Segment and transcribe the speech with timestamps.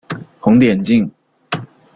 [0.39, 1.07] 红点镜。